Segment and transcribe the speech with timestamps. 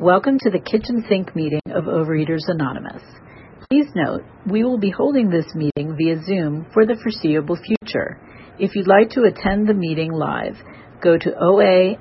[0.00, 3.00] Welcome to the kitchen sink meeting of Overeaters Anonymous.
[3.70, 8.18] Please note, we will be holding this meeting via Zoom for the foreseeable future.
[8.58, 10.56] If you'd like to attend the meeting live,
[11.00, 11.92] go to oalaig.org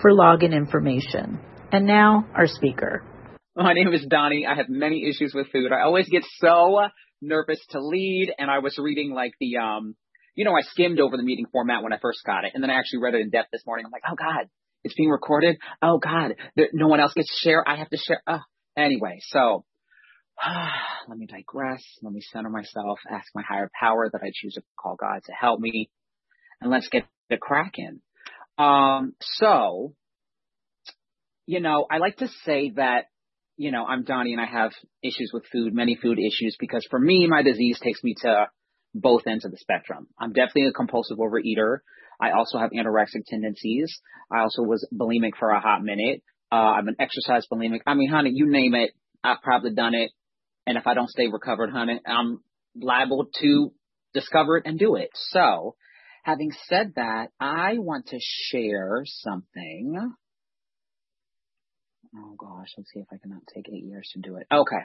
[0.00, 1.40] for login information.
[1.72, 3.02] And now, our speaker.
[3.56, 4.46] My name is Donnie.
[4.46, 5.72] I have many issues with food.
[5.72, 6.78] I always get so
[7.20, 9.96] nervous to lead, and I was reading like the, um,
[10.36, 12.70] you know, I skimmed over the meeting format when I first got it, and then
[12.70, 13.84] I actually read it in depth this morning.
[13.84, 14.48] I'm like, oh God,
[14.88, 15.58] it's being recorded.
[15.80, 17.66] Oh God, there, no one else gets to share.
[17.66, 18.22] I have to share.
[18.26, 18.40] Uh,
[18.76, 19.64] anyway, so
[21.08, 21.82] let me digress.
[22.02, 22.98] Let me center myself.
[23.10, 25.90] Ask my higher power that I choose to call God to help me,
[26.60, 28.00] and let's get the crack in.
[28.56, 29.94] Um, so,
[31.46, 33.04] you know, I like to say that
[33.58, 34.70] you know, I'm Donnie and I have
[35.02, 38.46] issues with food, many food issues, because for me, my disease takes me to
[38.94, 40.06] both ends of the spectrum.
[40.18, 41.78] I'm definitely a compulsive overeater.
[42.20, 44.00] I also have anorexic tendencies.
[44.32, 46.22] I also was bulimic for a hot minute.
[46.50, 47.80] Uh, I'm an exercise bulimic.
[47.86, 50.10] I mean, honey, you name it, I've probably done it.
[50.66, 52.40] And if I don't stay recovered, honey, I'm
[52.74, 53.72] liable to
[54.14, 55.10] discover it and do it.
[55.14, 55.76] So,
[56.24, 60.14] having said that, I want to share something.
[62.16, 64.46] Oh gosh, let's see if I cannot take eight years to do it.
[64.52, 64.84] Okay.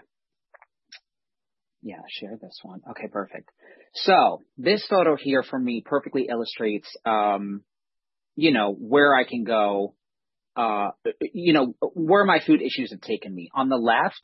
[1.83, 2.81] Yeah, share this one.
[2.91, 3.49] Okay, perfect.
[3.93, 7.63] So this photo here for me perfectly illustrates, um,
[8.35, 9.93] you know, where I can go,
[10.55, 10.91] uh,
[11.33, 13.49] you know, where my food issues have taken me.
[13.53, 14.21] On the left,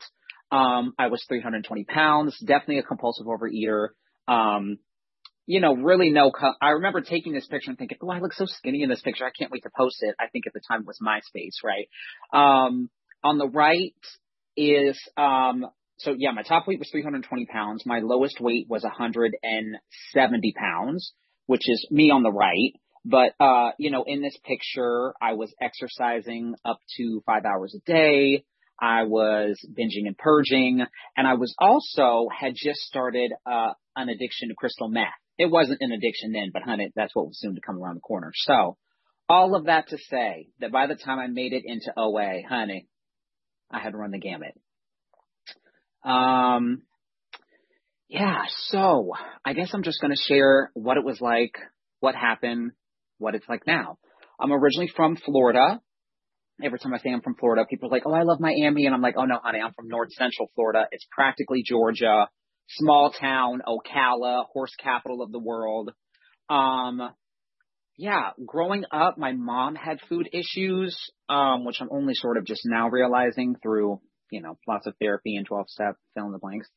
[0.50, 3.88] um, I was 320 pounds, definitely a compulsive overeater.
[4.26, 4.78] Um,
[5.44, 8.32] you know, really no, co- I remember taking this picture and thinking, oh, I look
[8.32, 9.26] so skinny in this picture.
[9.26, 10.14] I can't wait to post it.
[10.18, 11.88] I think at the time it was MySpace, right?
[12.32, 12.88] Um,
[13.22, 13.94] on the right
[14.56, 15.66] is, um,
[16.00, 17.84] so yeah, my top weight was 320 pounds.
[17.84, 21.12] My lowest weight was 170 pounds,
[21.46, 22.72] which is me on the right.
[23.04, 27.90] But, uh, you know, in this picture, I was exercising up to five hours a
[27.90, 28.44] day.
[28.80, 30.82] I was binging and purging,
[31.16, 35.08] and I was also had just started uh, an addiction to crystal meth.
[35.38, 38.00] It wasn't an addiction then, but honey, that's what was soon to come around the
[38.00, 38.32] corner.
[38.34, 38.76] So,
[39.28, 42.88] all of that to say that by the time I made it into OA, honey,
[43.70, 44.54] I had run the gamut.
[46.04, 46.82] Um,
[48.08, 49.12] yeah, so
[49.44, 51.52] I guess I'm just going to share what it was like,
[52.00, 52.72] what happened,
[53.18, 53.98] what it's like now.
[54.40, 55.80] I'm originally from Florida.
[56.62, 58.86] Every time I say I'm from Florida, people are like, oh, I love Miami.
[58.86, 60.86] And I'm like, oh, no, honey, I'm from North Central Florida.
[60.90, 62.28] It's practically Georgia,
[62.68, 65.90] small town, Ocala, horse capital of the world.
[66.48, 67.00] Um,
[67.96, 70.96] yeah, growing up, my mom had food issues,
[71.28, 75.36] um, which I'm only sort of just now realizing through you know, lots of therapy
[75.36, 76.68] and 12 step fill in the blanks.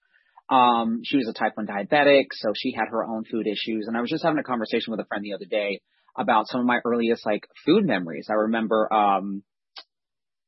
[0.49, 3.87] Um, she was a type 1 diabetic, so she had her own food issues.
[3.87, 5.81] And I was just having a conversation with a friend the other day
[6.17, 8.27] about some of my earliest like food memories.
[8.29, 9.43] I remember, um,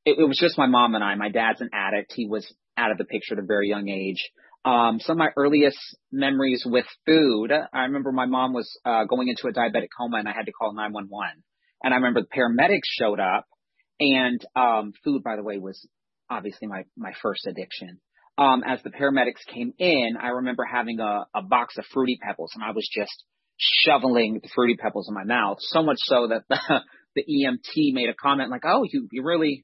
[0.05, 1.15] it, it was just my mom and I.
[1.15, 2.13] My dad's an addict.
[2.13, 2.45] He was
[2.77, 4.29] out of the picture at a very young age.
[4.65, 5.77] Um, some of my earliest
[6.11, 10.27] memories with food, I remember my mom was uh, going into a diabetic coma and
[10.27, 11.43] I had to call 911.
[11.83, 13.45] And I remember the paramedics showed up
[13.99, 15.87] and um, food, by the way, was
[16.29, 17.99] obviously my, my first addiction.
[18.37, 22.51] Um, as the paramedics came in, I remember having a, a box of Fruity Pebbles
[22.53, 23.23] and I was just
[23.57, 26.81] shoveling the Fruity Pebbles in my mouth, so much so that the,
[27.15, 29.63] the EMT made a comment like, oh, you, you really,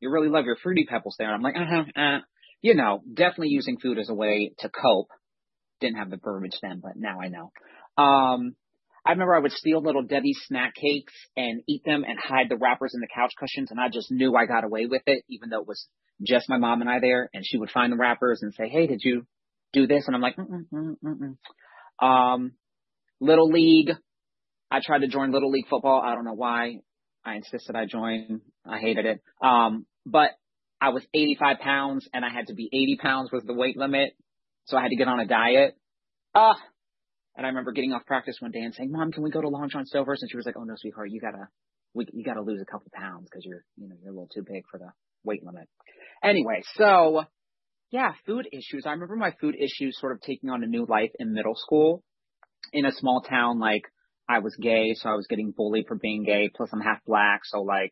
[0.00, 1.28] you really love your Fruity Pebbles there.
[1.28, 2.18] And I'm like, uh-huh, uh,
[2.60, 5.08] you know, definitely using food as a way to cope.
[5.80, 7.50] Didn't have the verbiage then, but now I know.
[8.02, 8.54] Um,
[9.04, 12.56] I remember I would steal little Debbie snack cakes and eat them and hide the
[12.56, 15.50] wrappers in the couch cushions, and I just knew I got away with it, even
[15.50, 15.88] though it was
[16.20, 17.28] just my mom and I there.
[17.32, 19.26] And she would find the wrappers and say, "Hey, did you
[19.72, 21.36] do this?" And I'm like, mm mm mm
[22.00, 22.06] mm.
[22.06, 22.52] Um,
[23.20, 23.92] Little League.
[24.70, 26.00] I tried to join Little League football.
[26.02, 26.80] I don't know why.
[27.24, 28.40] I insisted I join.
[28.66, 29.20] I hated it.
[29.40, 30.30] Um, but
[30.80, 34.14] I was 85 pounds and I had to be 80 pounds was the weight limit.
[34.64, 35.76] So I had to get on a diet.
[36.34, 36.54] Ah, uh,
[37.36, 39.48] and I remember getting off practice one day and saying, "Mom, can we go to
[39.48, 41.48] Long John Silver's?" And she was like, "Oh no, sweetheart, you gotta,
[41.94, 44.42] we, you gotta lose a couple pounds because you're, you know, you're a little too
[44.42, 44.90] big for the
[45.24, 45.68] weight limit."
[46.22, 47.24] Anyway, so
[47.90, 48.84] yeah, food issues.
[48.86, 52.02] I remember my food issues sort of taking on a new life in middle school.
[52.72, 53.82] In a small town, like
[54.28, 56.50] I was gay, so I was getting bullied for being gay.
[56.54, 57.90] Plus, I'm half black, so like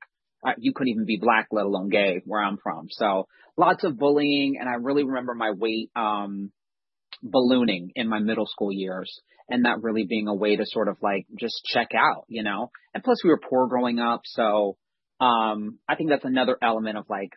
[0.58, 2.86] you couldn't even be black, let alone gay, where I'm from.
[2.90, 5.90] So lots of bullying, and I really remember my weight.
[5.96, 6.52] Um,
[7.22, 10.96] ballooning in my middle school years and that really being a way to sort of
[11.02, 12.70] like just check out, you know?
[12.94, 14.20] And plus we were poor growing up.
[14.24, 14.76] So,
[15.20, 17.30] um, I think that's another element of like,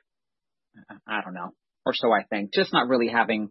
[1.07, 1.53] I don't know,
[1.85, 3.49] or so I think, just not really having,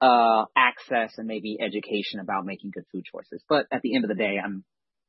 [0.00, 3.42] uh, access and maybe education about making good food choices.
[3.48, 4.64] But at the end of the day, I'm,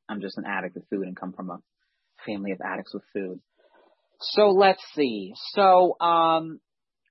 [0.08, 1.58] I'm just an addict with food and come from a
[2.26, 3.40] family of addicts with food.
[4.20, 5.34] So let's see.
[5.52, 6.60] So um,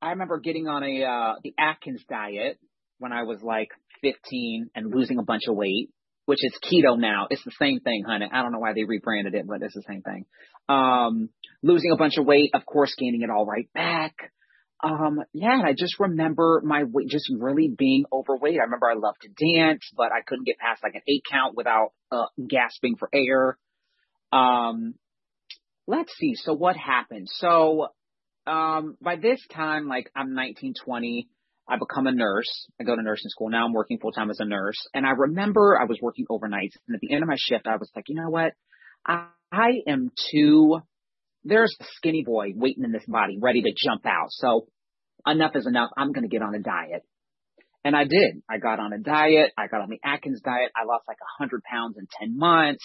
[0.02, 2.60] I remember getting on a uh, the Atkins diet
[3.00, 3.70] when I was like
[4.02, 5.90] 15 and losing a bunch of weight,
[6.26, 7.28] which is keto now.
[7.30, 8.30] It's the same thing, honey.
[8.32, 10.26] I don't know why they rebranded it, but it's the same thing.
[10.70, 11.30] Um,
[11.62, 14.16] losing a bunch of weight, of course, gaining it all right back.
[14.84, 18.60] Um, yeah, I just remember my weight just really being overweight.
[18.60, 21.56] I remember I loved to dance, but I couldn't get past like an eight count
[21.56, 23.58] without uh, gasping for air.
[24.34, 24.96] Um,
[25.88, 26.34] let's see.
[26.36, 27.28] So what happened?
[27.32, 27.88] So,
[28.46, 31.30] um, by this time, like I'm 19, 20,
[31.68, 32.68] I become a nurse.
[32.80, 33.50] I go to nursing school.
[33.50, 34.78] Now I'm working full time as a nurse.
[34.94, 36.74] And I remember I was working overnight.
[36.88, 38.54] And at the end of my shift, I was like, you know what?
[39.06, 40.80] I, I am too,
[41.44, 44.28] there's a skinny boy waiting in this body ready to jump out.
[44.30, 44.68] So
[45.26, 45.90] enough is enough.
[45.98, 47.04] I'm going to get on a diet.
[47.86, 48.42] And I did.
[48.50, 49.52] I got on a diet.
[49.58, 50.72] I got on the Atkins diet.
[50.76, 52.84] I lost like a hundred pounds in 10 months.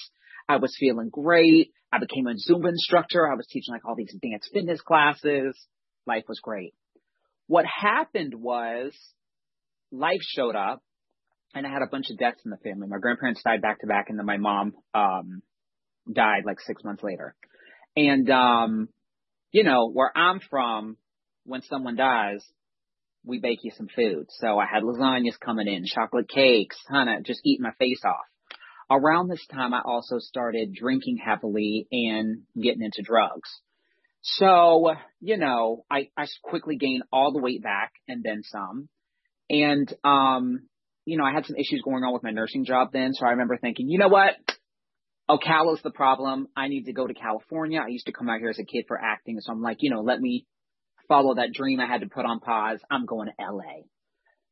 [0.48, 1.72] I was feeling great.
[1.92, 3.30] I became a Zumba instructor.
[3.30, 5.56] I was teaching like all these dance fitness classes.
[6.06, 6.74] Life was great.
[7.48, 8.92] What happened was
[9.90, 10.82] life showed up
[11.54, 12.86] and I had a bunch of deaths in the family.
[12.86, 15.42] My grandparents died back to back and then my mom, um,
[16.12, 17.34] died like six months later.
[17.96, 18.88] And, um,
[19.50, 20.96] you know, where I'm from,
[21.44, 22.44] when someone dies,
[23.24, 24.26] we bake you some food.
[24.28, 28.26] So I had lasagnas coming in, chocolate cakes, of just eating my face off.
[28.90, 33.50] Around this time, I also started drinking heavily and getting into drugs.
[34.20, 38.88] So, you know, I, I quickly gained all the weight back and then some.
[39.48, 40.68] And, um,
[41.04, 43.14] you know, I had some issues going on with my nursing job then.
[43.14, 44.34] So I remember thinking, you know what?
[45.30, 46.48] Ocala's the problem.
[46.56, 47.80] I need to go to California.
[47.80, 49.38] I used to come out here as a kid for acting.
[49.40, 50.46] So I'm like, you know, let me
[51.06, 52.80] follow that dream I had to put on pause.
[52.90, 53.84] I'm going to LA.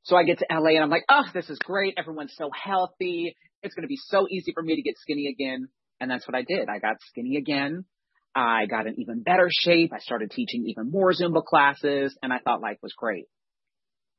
[0.03, 1.95] So I get to LA and I'm like, oh, this is great.
[1.99, 3.35] Everyone's so healthy.
[3.63, 5.69] It's going to be so easy for me to get skinny again.
[6.01, 6.69] And that's what I did.
[6.69, 7.85] I got skinny again.
[8.37, 9.93] I got in even better shape.
[9.95, 13.25] I started teaching even more Zumba classes and I thought life was great.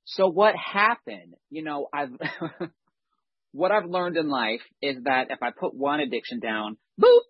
[0.05, 1.35] So what happened?
[1.51, 2.09] You know, I've,
[3.51, 7.21] what I've learned in life is that if I put one addiction down, boop,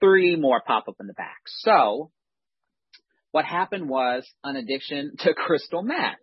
[0.00, 1.40] three more pop up in the back.
[1.46, 2.12] So
[3.32, 6.18] what happened was an addiction to crystal meth.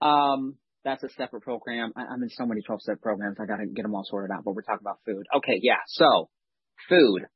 [0.00, 1.92] Um, that's a separate program.
[1.94, 3.36] I, I'm in so many 12 step programs.
[3.38, 5.26] I gotta get them all sorted out, but we're talking about food.
[5.36, 5.60] Okay.
[5.62, 5.82] Yeah.
[5.86, 6.30] So
[6.88, 7.26] food.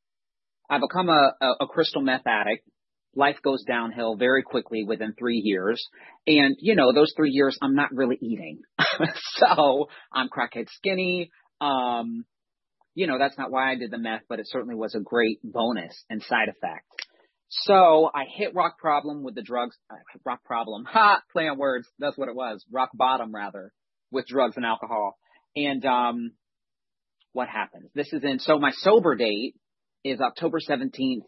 [0.69, 2.69] I become a, a, a crystal meth addict.
[3.17, 5.87] Life goes downhill very quickly within three years.
[6.27, 8.63] And, you know, those three years, I'm not really eating.
[9.37, 11.31] so I'm crackhead skinny.
[11.61, 12.25] Um,
[12.95, 15.39] you know, that's not why I did the meth, but it certainly was a great
[15.45, 16.87] bonus and side effect.
[17.51, 21.89] So I hit rock problem with the drugs, uh, rock problem, ha, play on words.
[21.99, 22.65] That's what it was.
[22.73, 23.73] Rock bottom rather
[24.11, 25.17] with drugs and alcohol.
[25.55, 26.33] And, um,
[27.33, 27.91] what happens?
[27.95, 29.57] This is in, so my sober date
[30.05, 31.23] is October 17th,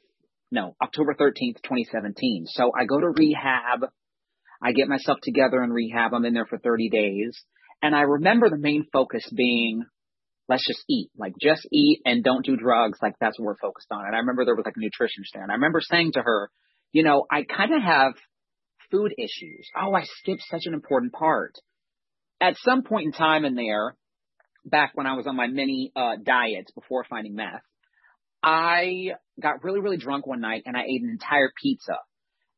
[0.51, 2.45] no, October 13th, 2017.
[2.49, 3.87] So I go to rehab.
[4.63, 6.13] I get myself together in rehab.
[6.15, 7.37] I'm in there for 30 days.
[7.83, 9.85] And I remember the main focus being,
[10.49, 12.99] let's just eat, like just eat and don't do drugs.
[13.03, 14.07] Like that's what we're focused on.
[14.07, 16.51] And I remember there was like a nutritionist there and I remember saying to her,
[16.93, 18.13] you know, I kind of have
[18.91, 19.69] food issues.
[19.77, 21.55] Oh, I skipped such an important part.
[22.41, 23.97] At some point in time in there,
[24.65, 27.63] back when I was on my mini uh, diets before finding meth,
[28.47, 29.09] I
[29.43, 31.97] got really, really drunk one night and I ate an entire pizza.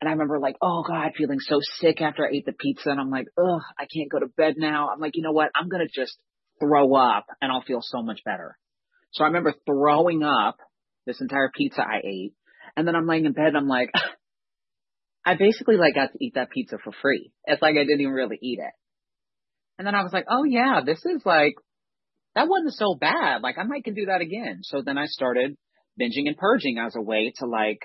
[0.00, 2.90] And I remember like, oh God, feeling so sick after I ate the pizza.
[2.90, 4.90] And I'm like, ugh, I can't go to bed now.
[4.90, 5.50] I'm like, you know what?
[5.54, 6.16] I'm going to just
[6.60, 8.58] throw up and I'll feel so much better.
[9.12, 10.58] So I remember throwing up
[11.06, 12.34] this entire pizza I ate.
[12.76, 13.90] And then I'm laying in bed and I'm like,
[15.24, 17.32] I basically like got to eat that pizza for free.
[17.46, 18.74] It's like I didn't even really eat it.
[19.78, 21.54] And then I was like, oh yeah, this is like,
[22.34, 23.40] that wasn't so bad.
[23.40, 24.60] Like I might can do that again.
[24.62, 25.56] So then I started
[26.00, 27.80] binging and purging as a way to like,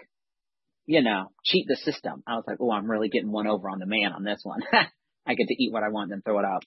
[0.85, 2.23] you know, cheat the system.
[2.27, 4.61] I was like, oh, I'm really getting one over on the man on this one.
[5.25, 6.63] I get to eat what I want and then throw it out.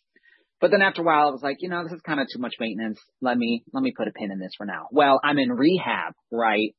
[0.61, 2.41] But then after a while, I was like, you know, this is kind of too
[2.41, 2.99] much maintenance.
[3.21, 4.87] Let me, let me put a pin in this for now.
[4.91, 6.75] Well, I'm in rehab, right?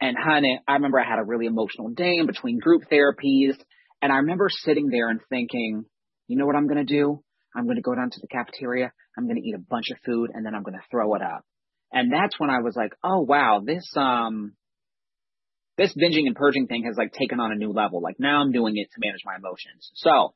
[0.00, 3.54] And honey, I remember I had a really emotional day in between group therapies.
[4.00, 5.84] And I remember sitting there and thinking,
[6.28, 7.22] you know what I'm going to do?
[7.54, 8.92] I'm going to go down to the cafeteria.
[9.18, 11.22] I'm going to eat a bunch of food and then I'm going to throw it
[11.22, 11.44] up.
[11.92, 14.54] And that's when I was like, oh wow, this, um,
[15.76, 18.02] this binging and purging thing has like taken on a new level.
[18.02, 19.90] Like now I'm doing it to manage my emotions.
[19.94, 20.34] So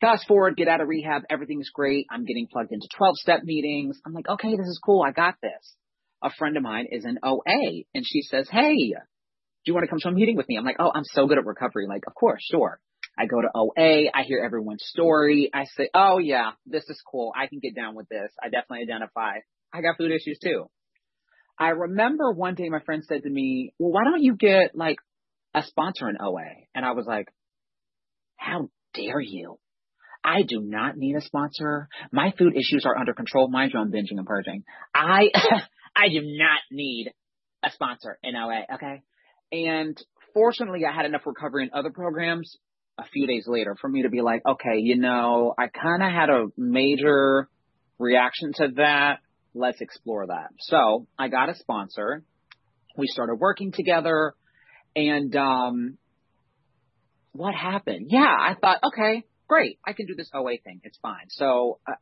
[0.00, 1.22] fast forward, get out of rehab.
[1.30, 2.06] Everything's great.
[2.10, 3.98] I'm getting plugged into 12 step meetings.
[4.04, 5.02] I'm like, okay, this is cool.
[5.02, 5.74] I got this.
[6.22, 9.90] A friend of mine is in OA and she says, Hey, do you want to
[9.90, 10.56] come to a meeting with me?
[10.56, 11.86] I'm like, Oh, I'm so good at recovery.
[11.88, 12.78] Like, of course, sure.
[13.18, 14.10] I go to OA.
[14.12, 15.50] I hear everyone's story.
[15.54, 17.32] I say, Oh yeah, this is cool.
[17.34, 18.30] I can get down with this.
[18.42, 19.38] I definitely identify
[19.72, 20.66] I got food issues too.
[21.58, 24.98] I remember one day my friend said to me, well, why don't you get like
[25.56, 26.44] a sponsor in OA.
[26.74, 27.28] And I was like,
[28.36, 29.58] how dare you?
[30.22, 31.88] I do not need a sponsor.
[32.12, 33.48] My food issues are under control.
[33.48, 34.64] Mind you, I'm binging and purging.
[34.94, 35.30] I,
[35.96, 37.12] I do not need
[37.64, 38.64] a sponsor in OA.
[38.74, 39.02] Okay.
[39.52, 39.96] And
[40.34, 42.56] fortunately, I had enough recovery in other programs
[42.98, 46.10] a few days later for me to be like, okay, you know, I kind of
[46.10, 47.48] had a major
[47.98, 49.20] reaction to that.
[49.56, 50.50] Let's explore that.
[50.60, 52.22] So I got a sponsor.
[52.96, 54.34] We started working together
[54.94, 55.98] and, um,
[57.32, 58.06] what happened?
[58.10, 59.78] Yeah, I thought, okay, great.
[59.86, 60.80] I can do this OA thing.
[60.84, 61.26] It's fine.
[61.28, 61.92] So uh,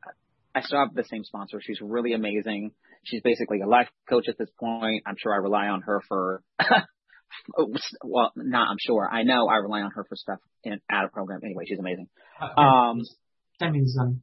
[0.54, 1.60] I still have the same sponsor.
[1.60, 2.70] She's really amazing.
[3.04, 5.02] She's basically a life coach at this point.
[5.06, 6.42] I'm sure I rely on her for
[8.04, 9.08] well, not I'm sure.
[9.10, 11.40] I know I rely on her for stuff in out of program.
[11.44, 12.08] Anyway, she's amazing.
[12.40, 13.00] Uh, um,
[13.60, 14.22] ten minutes done.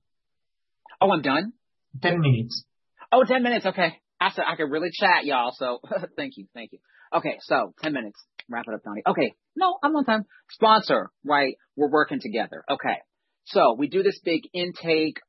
[1.00, 1.54] Oh, I'm done.
[2.02, 2.64] Ten minutes.
[3.12, 3.66] Oh, ten minutes.
[3.66, 3.98] Okay.
[4.22, 5.52] I said I could really chat, y'all.
[5.54, 5.80] So
[6.16, 6.80] thank you, thank you.
[7.14, 8.24] Okay, so ten minutes.
[8.50, 9.02] Wrap it up, Donnie.
[9.08, 10.26] Okay, no, I'm on time.
[10.52, 11.56] Sponsor, right?
[11.76, 12.64] We're working together.
[12.70, 12.98] Okay,
[13.46, 15.20] so we do this big intake,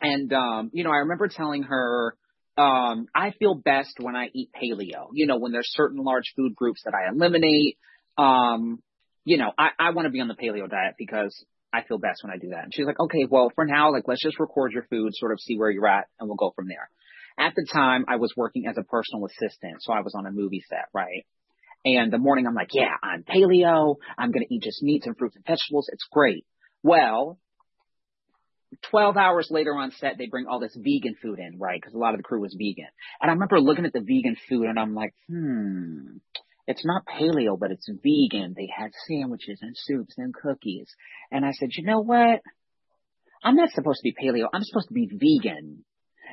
[0.00, 2.16] and um, you know, I remember telling her
[2.58, 5.08] um, I feel best when I eat paleo.
[5.12, 7.78] You know, when there's certain large food groups that I eliminate.
[8.18, 8.82] Um,
[9.24, 12.22] you know, I, I want to be on the paleo diet because I feel best
[12.22, 12.64] when I do that.
[12.64, 15.40] And she's like, okay, well, for now, like, let's just record your food, sort of
[15.40, 16.90] see where you're at, and we'll go from there.
[17.38, 20.32] At the time, I was working as a personal assistant, so I was on a
[20.32, 21.24] movie set, right?
[21.84, 23.96] And the morning, I'm like, yeah, I'm paleo.
[24.18, 25.88] I'm going to eat just meats and fruits and vegetables.
[25.90, 26.44] It's great.
[26.82, 27.38] Well,
[28.90, 31.80] 12 hours later on set, they bring all this vegan food in, right?
[31.80, 32.90] Because a lot of the crew was vegan.
[33.20, 36.18] And I remember looking at the vegan food and I'm like, hmm,
[36.66, 38.54] it's not paleo, but it's vegan.
[38.56, 40.88] They had sandwiches and soups and cookies.
[41.30, 42.40] And I said, you know what?
[43.42, 44.48] I'm not supposed to be paleo.
[44.52, 45.84] I'm supposed to be vegan.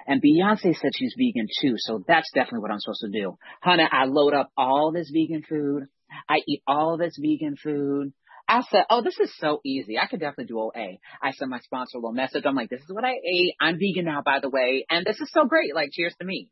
[0.06, 3.38] And Beyonce said she's vegan too, so that's definitely what I'm supposed to do.
[3.62, 5.88] Honey, I load up all this vegan food.
[6.30, 8.14] I eat all this vegan food.
[8.48, 9.98] I said, oh, this is so easy.
[10.00, 10.98] I could definitely do OA.
[11.22, 12.44] I sent my sponsor a little message.
[12.46, 13.56] I'm like, this is what I ate.
[13.60, 14.86] I'm vegan now, by the way.
[14.90, 15.76] And this is so great.
[15.76, 16.50] Like, cheers to me.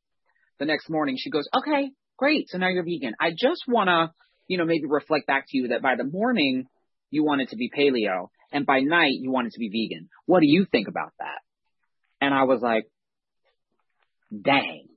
[0.59, 2.49] The next morning she goes, okay, great.
[2.49, 3.13] So now you're vegan.
[3.19, 4.13] I just want to,
[4.47, 6.67] you know, maybe reflect back to you that by the morning
[7.09, 10.09] you wanted to be paleo and by night you wanted to be vegan.
[10.25, 11.39] What do you think about that?
[12.21, 12.85] And I was like,
[14.31, 14.87] dang.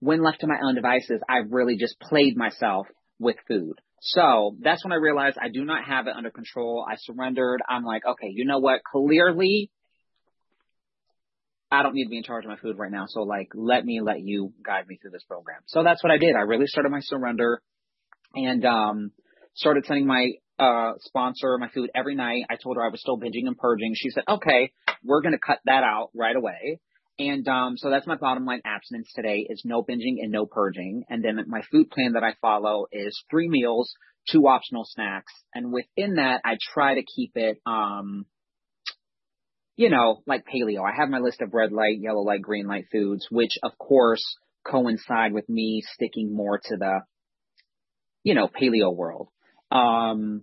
[0.00, 2.86] When left to my own devices, I really just played myself
[3.18, 3.80] with food.
[4.00, 6.86] So that's when I realized I do not have it under control.
[6.88, 7.62] I surrendered.
[7.66, 8.82] I'm like, okay, you know what?
[8.84, 9.70] Clearly,
[11.70, 13.06] I don't need to be in charge of my food right now.
[13.08, 15.60] So like, let me let you guide me through this program.
[15.66, 16.36] So that's what I did.
[16.36, 17.60] I really started my surrender
[18.34, 19.10] and, um,
[19.54, 22.44] started sending my, uh, sponsor my food every night.
[22.48, 23.94] I told her I was still binging and purging.
[23.94, 24.72] She said, okay,
[25.04, 26.80] we're going to cut that out right away.
[27.18, 31.04] And um, so that's my bottom line abstinence today is no binging and no purging.
[31.08, 33.94] And then my food plan that I follow is three meals,
[34.30, 35.32] two optional snacks.
[35.54, 38.26] And within that, I try to keep it, um,
[39.76, 40.80] you know, like paleo.
[40.80, 44.24] I have my list of red light, yellow light, green light foods, which of course
[44.66, 47.00] coincide with me sticking more to the,
[48.22, 49.28] you know, paleo world.
[49.70, 50.42] Um,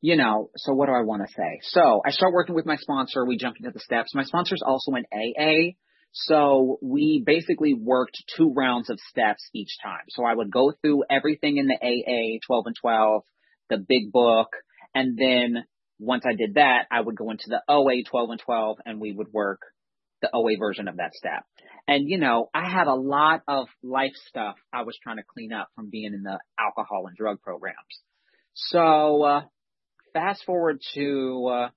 [0.00, 1.60] you know, so what do I want to say?
[1.62, 3.24] So I start working with my sponsor.
[3.24, 4.14] We jump into the steps.
[4.14, 5.76] My sponsor is also an AA.
[6.12, 10.04] So we basically worked two rounds of steps each time.
[10.10, 13.22] So I would go through everything in the AA 12 and 12,
[13.70, 14.48] the big book,
[14.94, 15.64] and then
[15.98, 19.12] once I did that, I would go into the OA 12 and 12 and we
[19.12, 19.60] would work
[20.22, 21.44] the OA version of that step.
[21.86, 25.52] And you know, I had a lot of life stuff I was trying to clean
[25.52, 27.76] up from being in the alcohol and drug programs.
[28.54, 29.42] So, uh,
[30.12, 31.68] fast forward to, uh,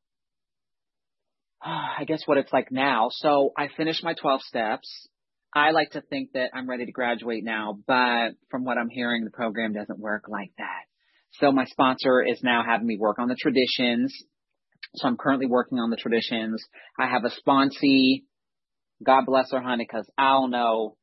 [1.61, 3.09] I guess what it's like now.
[3.11, 5.07] So I finished my 12 steps.
[5.53, 9.23] I like to think that I'm ready to graduate now, but from what I'm hearing,
[9.23, 10.83] the program doesn't work like that.
[11.33, 14.13] So my sponsor is now having me work on the traditions.
[14.95, 16.63] So I'm currently working on the traditions.
[16.99, 18.23] I have a sponsee.
[19.03, 20.95] God bless her, honey, because I don't know.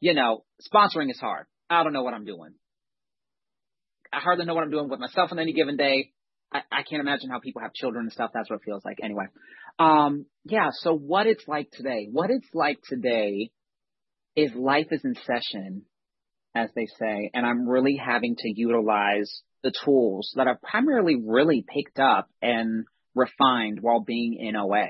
[0.00, 1.46] You know, sponsoring is hard.
[1.68, 2.54] I don't know what I'm doing.
[4.12, 6.12] I hardly know what I'm doing with myself on any given day.
[6.52, 8.30] I, I can't imagine how people have children and stuff.
[8.34, 8.98] That's what it feels like.
[9.02, 9.26] Anyway,
[9.78, 10.70] um, yeah.
[10.72, 13.50] So what it's like today, what it's like today
[14.34, 15.82] is life is in session,
[16.54, 21.64] as they say, and I'm really having to utilize the tools that I've primarily really
[21.66, 24.86] picked up and refined while being in OA.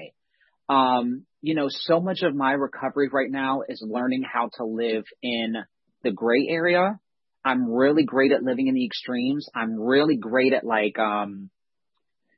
[0.68, 5.04] Um, you know, so much of my recovery right now is learning how to live
[5.22, 5.54] in
[6.02, 6.98] the gray area
[7.44, 9.48] I'm really great at living in the extremes.
[9.54, 11.50] I'm really great at like, um,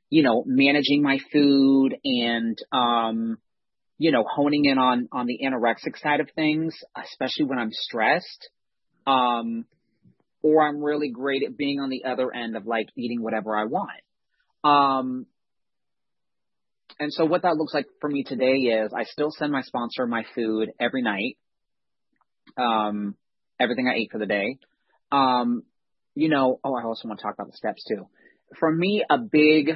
[0.09, 3.37] you know, managing my food and, um,
[3.97, 8.49] you know, honing in on, on the anorexic side of things, especially when I'm stressed.
[9.05, 9.65] Um,
[10.41, 13.65] or I'm really great at being on the other end of like eating whatever I
[13.65, 13.89] want.
[14.63, 15.25] Um,
[16.99, 20.05] and so what that looks like for me today is I still send my sponsor
[20.05, 21.37] my food every night.
[22.57, 23.15] Um,
[23.59, 24.57] everything I ate for the day.
[25.11, 25.63] Um,
[26.13, 28.07] you know, oh, I also want to talk about the steps too.
[28.59, 29.71] For me, a big,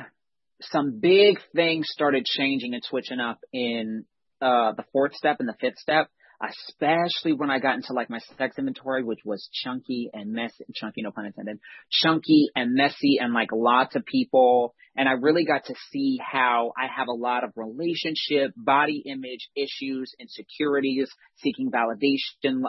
[0.61, 4.05] some big things started changing and switching up in,
[4.41, 6.09] uh, the fourth step and the fifth step
[6.41, 11.01] especially when I got into like my sex inventory, which was chunky and messy, chunky,
[11.01, 11.59] no pun intended,
[11.91, 14.75] chunky and messy and like lots of people.
[14.95, 19.49] And I really got to see how I have a lot of relationship, body image
[19.55, 22.61] issues, insecurities, seeking validation,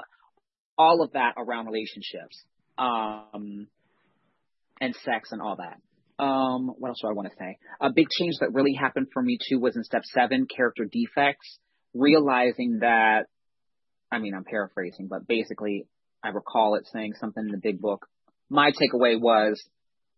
[0.78, 2.42] all of that around relationships,
[2.78, 3.66] um,
[4.80, 5.78] and sex and all that.
[6.22, 7.58] Um, what else do I want to say?
[7.80, 11.58] A big change that really happened for me too was in step seven, character defects,
[11.94, 13.26] realizing that
[14.10, 15.86] I mean, I'm paraphrasing, but basically,
[16.22, 18.06] I recall it saying something in the big book.
[18.48, 19.62] My takeaway was,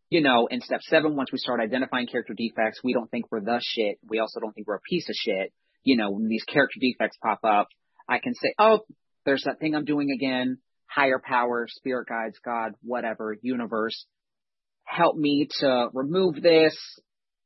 [0.08, 3.40] you know, in step seven, once we start identifying character defects, we don't think we're
[3.40, 3.98] the shit.
[4.08, 5.52] We also don't think we're a piece of shit.
[5.82, 7.68] You know, when these character defects pop up,
[8.08, 8.80] I can say, oh,
[9.24, 10.58] there's that thing I'm doing again.
[10.86, 14.06] Higher power, spirit guides, God, whatever, universe.
[14.84, 16.76] Help me to remove this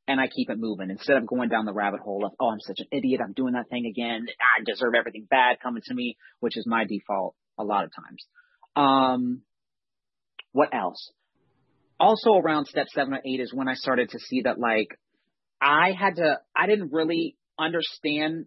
[0.07, 2.59] and I keep it moving instead of going down the rabbit hole of, oh, I'm
[2.59, 3.21] such an idiot.
[3.23, 4.27] I'm doing that thing again.
[4.29, 8.25] I deserve everything bad coming to me, which is my default a lot of times.
[8.75, 9.41] Um,
[10.51, 11.11] what else?
[11.99, 14.89] Also around step seven or eight is when I started to see that like
[15.61, 18.45] I had to, I didn't really understand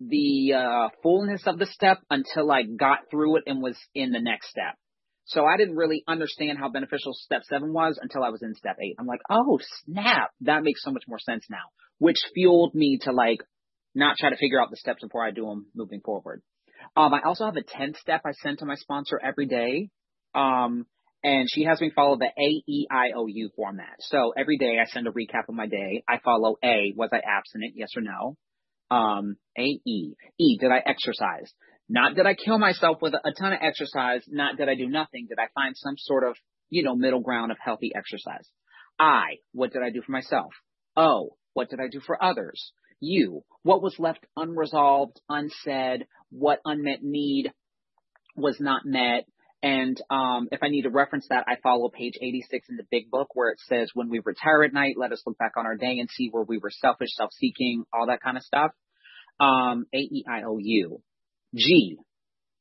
[0.00, 4.20] the uh, fullness of the step until I got through it and was in the
[4.20, 4.76] next step.
[5.26, 8.76] So I didn't really understand how beneficial step seven was until I was in step
[8.82, 8.96] eight.
[8.98, 11.64] I'm like, oh snap, that makes so much more sense now,
[11.98, 13.40] which fueled me to like
[13.94, 16.42] not try to figure out the steps before I do them moving forward.
[16.96, 19.88] Um, I also have a 10 step I send to my sponsor every day.
[20.34, 20.86] Um,
[21.22, 23.96] and she has me follow the A, E, I, O, U format.
[24.00, 26.04] So every day I send a recap of my day.
[26.06, 27.72] I follow A, was I abstinent?
[27.76, 28.36] Yes or no?
[28.94, 30.14] Um, A, E.
[30.38, 31.50] E, did I exercise?
[31.88, 34.22] Not did I kill myself with a ton of exercise.
[34.28, 35.26] Not did I do nothing.
[35.28, 36.36] Did I find some sort of,
[36.70, 38.48] you know, middle ground of healthy exercise?
[38.98, 40.52] I, what did I do for myself?
[40.96, 42.72] O, what did I do for others?
[43.00, 46.06] You, what was left unresolved, unsaid?
[46.30, 47.52] What unmet need
[48.36, 49.24] was not met?
[49.62, 53.10] And um, if I need to reference that, I follow page 86 in the big
[53.10, 55.74] book where it says, when we retire at night, let us look back on our
[55.74, 58.72] day and see where we were selfish, self-seeking, all that kind of stuff.
[59.40, 61.00] Um, A-E-I-O-U.
[61.54, 61.96] G.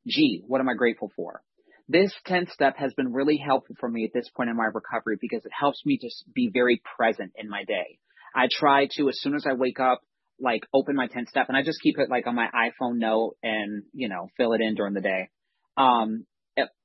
[0.08, 0.44] G.
[0.48, 1.42] What am I grateful for?
[1.90, 5.18] This 10th step has been really helpful for me at this point in my recovery
[5.20, 8.00] because it helps me to be very present in my day.
[8.36, 10.02] I try to, as soon as I wake up,
[10.40, 13.36] like open my 10th step and I just keep it like on my iPhone note
[13.44, 15.30] and, you know, fill it in during the day.
[15.78, 16.26] Um,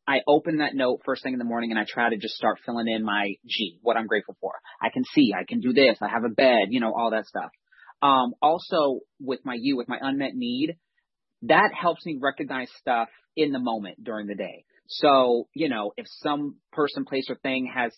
[0.09, 2.61] I open that note first thing in the morning and I try to just start
[2.65, 4.53] filling in my G, what I'm grateful for.
[4.81, 7.27] I can see, I can do this, I have a bed, you know, all that
[7.27, 7.51] stuff.
[8.01, 10.77] Um, also with my U, with my unmet need,
[11.43, 14.65] that helps me recognize stuff in the moment during the day.
[14.89, 17.93] So, you know, if some person, place, or thing has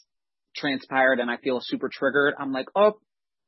[0.57, 2.98] transpired and I feel super triggered, I'm like, oh,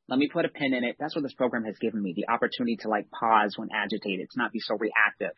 [0.07, 0.95] let me put a pin in it.
[0.99, 4.37] That's what this program has given me, the opportunity to like pause when agitated, to
[4.37, 5.35] not be so reactive.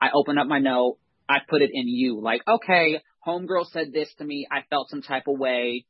[0.00, 4.12] I open up my note, I put it in you, like, okay, homegirl said this
[4.18, 5.84] to me, I felt some type of way.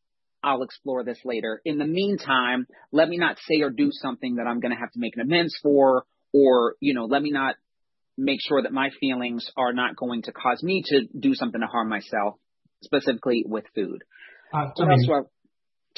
[0.45, 1.61] I'll explore this later.
[1.65, 4.91] In the meantime, let me not say or do something that I'm going to have
[4.93, 7.55] to make an amends for, or, you know, let me not
[8.17, 11.67] make sure that my feelings are not going to cause me to do something to
[11.67, 12.35] harm myself,
[12.83, 14.03] specifically with food.
[14.53, 15.09] Uh, two, minutes.
[15.11, 15.21] I,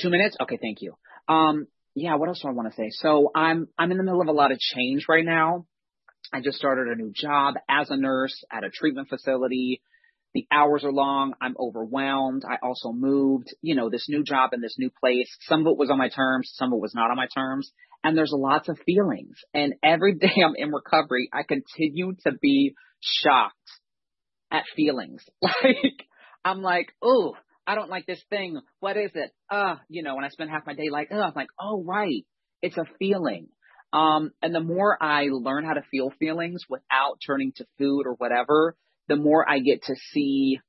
[0.01, 0.37] two minutes?
[0.41, 0.95] Okay, thank you.
[1.29, 2.91] Um, yeah, what else do I want to say?
[2.91, 5.67] So I'm I'm in the middle of a lot of change right now.
[6.33, 9.83] I just started a new job as a nurse at a treatment facility.
[10.35, 11.35] The hours are long.
[11.41, 12.43] I'm overwhelmed.
[12.49, 15.29] I also moved, you know, this new job in this new place.
[15.43, 17.71] Some of it was on my terms, some of it was not on my terms
[18.05, 19.37] and there's lots of feelings.
[19.55, 23.57] And every day I'm in recovery, I continue to be shocked
[24.53, 25.25] at feelings.
[25.43, 26.07] Like,
[26.45, 27.35] I'm like, oh,
[27.67, 28.61] I don't like this thing.
[28.81, 29.31] What is it?
[29.51, 32.27] Uh, you know, when I spend half my day like, oh, I'm like, oh, right.
[32.61, 33.49] It's a feeling.
[33.95, 38.15] Um, and the more I learn how to feel feelings without turning to food or
[38.19, 38.77] whatever,
[39.09, 40.61] the more I get to see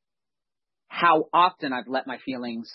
[0.88, 2.72] how often I've let my feelings,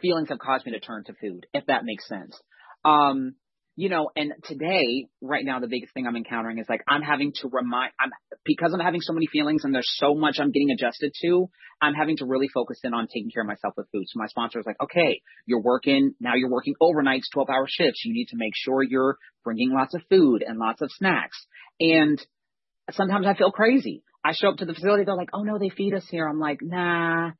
[0.00, 2.38] feelings have caused me to turn to food, if that makes sense.
[2.84, 3.34] Um,
[3.78, 7.32] you know, and today, right now, the biggest thing I'm encountering is like I'm having
[7.42, 8.10] to remind, I'm
[8.44, 11.48] because I'm having so many feelings and there's so much I'm getting adjusted to.
[11.80, 14.06] I'm having to really focus in on taking care of myself with food.
[14.08, 16.34] So my sponsor is like, okay, you're working now.
[16.34, 18.02] You're working overnights, 12 hour shifts.
[18.04, 21.38] You need to make sure you're bringing lots of food and lots of snacks.
[21.78, 22.20] And
[22.90, 24.02] sometimes I feel crazy.
[24.24, 25.04] I show up to the facility.
[25.04, 26.28] They're like, oh no, they feed us here.
[26.28, 27.30] I'm like, nah.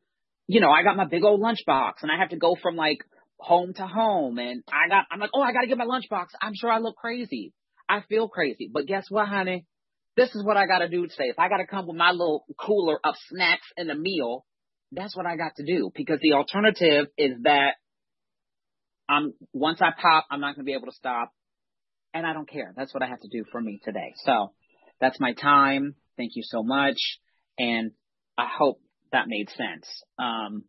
[0.46, 2.98] you know, I got my big old lunchbox and I have to go from like
[3.38, 6.26] home to home and I got, I'm like, oh, I got to get my lunchbox.
[6.40, 7.52] I'm sure I look crazy.
[7.88, 9.66] I feel crazy, but guess what, honey?
[10.16, 11.28] This is what I got to do today.
[11.30, 14.44] If I got to come with my little cooler of snacks and a meal,
[14.92, 17.74] that's what I got to do because the alternative is that
[19.08, 21.30] I'm, once I pop, I'm not to be able to stop
[22.12, 22.74] and I don't care.
[22.76, 24.14] That's what I have to do for me today.
[24.24, 24.52] So
[25.00, 25.94] that's my time.
[26.16, 26.96] Thank you so much.
[27.58, 27.92] And
[28.36, 28.80] I hope
[29.12, 29.86] that made sense.
[30.18, 30.64] Um,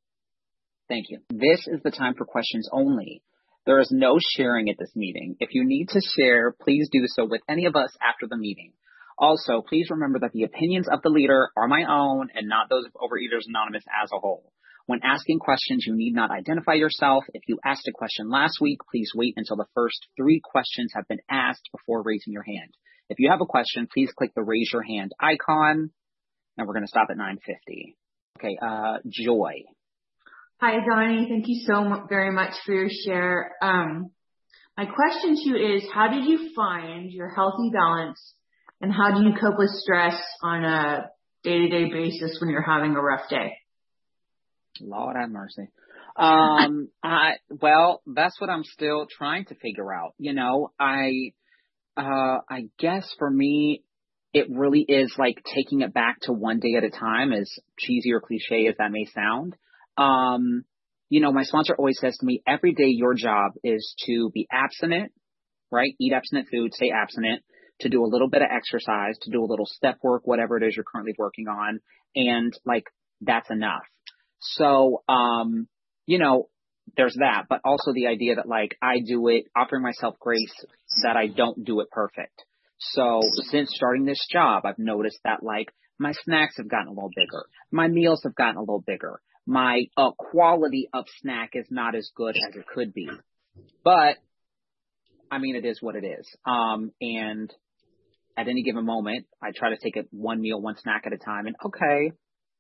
[0.90, 1.20] thank you.
[1.30, 3.22] This is the time for questions only.
[3.66, 5.36] There is no sharing at this meeting.
[5.40, 8.74] If you need to share, please do so with any of us after the meeting.
[9.18, 12.86] Also, please remember that the opinions of the leader are my own and not those
[12.86, 14.52] of Overeaters Anonymous as a whole.
[14.86, 17.26] When asking questions, you need not identify yourself.
[17.34, 21.08] If you asked a question last week, please wait until the first three questions have
[21.08, 22.74] been asked before raising your hand.
[23.10, 25.92] If you have a question, please click the raise your hand icon,
[26.58, 27.98] and we're going to stop at 950.
[28.40, 29.66] Okay, uh, Joy.
[30.62, 31.26] Hi, Donnie.
[31.30, 33.56] Thank you so very much for your share.
[33.62, 34.12] Um,
[34.76, 38.20] my question to you is, how did you find your healthy balance,
[38.82, 41.06] and how do you cope with stress on a
[41.46, 43.54] day-to-day basis when you're having a rough day?
[44.82, 45.70] Lord have mercy.
[46.18, 50.14] Um, I well, that's what I'm still trying to figure out.
[50.18, 51.32] You know, I,
[51.96, 53.84] uh, I guess for me,
[54.34, 58.12] it really is like taking it back to one day at a time, as cheesy
[58.12, 59.56] or cliche as that may sound.
[60.00, 60.64] Um,
[61.10, 64.48] you know, my sponsor always says to me, every day your job is to be
[64.52, 65.12] abstinent,
[65.72, 65.94] right?
[66.00, 67.44] Eat abstinent food, stay abstinent,
[67.82, 70.68] to do a little bit of exercise, to do a little step work, whatever it
[70.68, 71.80] is you're currently working on.
[72.16, 72.84] And like,
[73.22, 73.84] that's enough.
[74.40, 75.68] So, um,
[76.06, 76.50] you know,
[76.96, 80.54] there's that, but also the idea that like I do it, offering myself grace
[81.04, 82.44] that I don't do it perfect.
[82.80, 85.68] So since starting this job, I've noticed that like
[86.00, 87.46] my snacks have gotten a little bigger.
[87.72, 89.20] My meals have gotten a little bigger.
[89.50, 93.10] My uh, quality of snack is not as good as it could be.
[93.84, 94.18] But
[95.32, 96.30] I mean, it is what it is.
[96.46, 97.52] Um, and
[98.38, 101.18] at any given moment, I try to take it one meal, one snack at a
[101.18, 102.12] time and okay,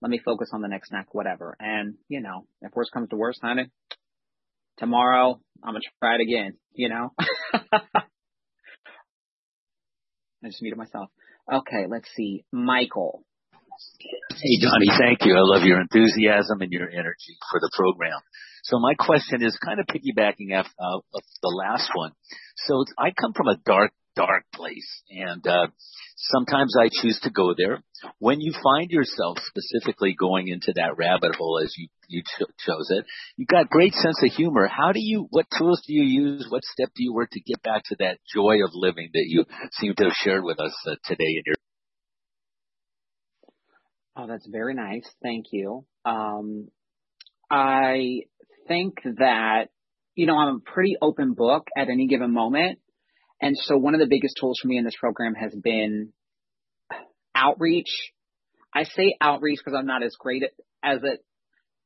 [0.02, 1.56] let me focus on the next snack, whatever.
[1.60, 3.70] And, you know, if worst comes to worst, honey,
[4.80, 7.14] tomorrow I'm to try it again, you know?
[7.54, 8.08] I
[10.48, 11.10] just muted myself.
[11.54, 12.46] Okay, let's see.
[12.52, 13.24] Michael.
[14.42, 15.36] Hey, Donnie, thank you.
[15.36, 18.20] I love your enthusiasm and your energy for the program.
[18.64, 22.12] So my question is kind of piggybacking off uh, the last one.
[22.68, 25.68] So I come from a dark, dark place, and uh,
[26.18, 27.84] sometimes I choose to go there.
[28.20, 32.88] When you find yourself specifically going into that rabbit hole as you you ch- chose
[32.90, 33.06] it,
[33.38, 34.68] you've got great sense of humor.
[34.68, 35.28] How do you?
[35.32, 36.48] What tools do you use?
[36.50, 39.46] What step do you work to get back to that joy of living that you
[39.74, 41.56] seem to have shared with us uh, today in your?
[44.20, 45.10] Oh, that's very nice.
[45.24, 45.86] Thank you.
[46.04, 46.68] Um,
[47.50, 48.24] I
[48.68, 49.68] think that
[50.14, 52.80] you know I'm a pretty open book at any given moment.
[53.42, 56.12] And so one of the biggest tools for me in this program has been
[57.34, 58.12] outreach.
[58.76, 60.50] I say outreach because I'm not as great at,
[60.84, 61.24] as it,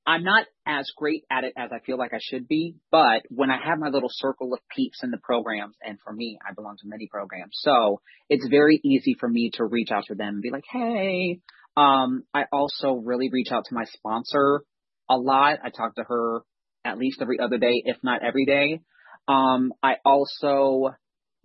[0.08, 3.52] I'm not as great at it as I feel like I should be, but when
[3.52, 6.78] I have my little circle of peeps in the programs, and for me, I belong
[6.78, 10.42] to many programs, so it's very easy for me to reach out to them and
[10.42, 11.40] be like, hey,
[11.76, 14.64] um, I also really reach out to my sponsor
[15.10, 15.60] a lot.
[15.64, 16.42] I talk to her
[16.86, 18.82] at least every other day, if not every day.
[19.28, 20.96] Um, I also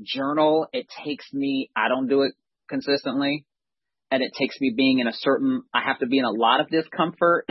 [0.03, 0.67] journal.
[0.73, 2.33] It takes me, I don't do it
[2.69, 3.47] consistently
[4.11, 6.61] and it takes me being in a certain, I have to be in a lot
[6.61, 7.47] of discomfort